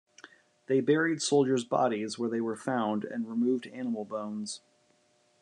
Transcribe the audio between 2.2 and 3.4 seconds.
they were found and